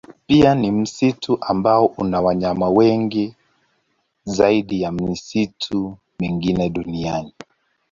Pia 0.27 0.55
ni 0.55 0.71
msitu 0.71 1.37
ambao 1.41 1.85
una 1.85 2.21
wanyama 2.21 2.69
wengi 2.69 3.35
zaidi 4.25 4.81
ya 4.81 4.91
misitu 4.91 5.97
mingine 6.19 6.69
duniani. 6.69 7.33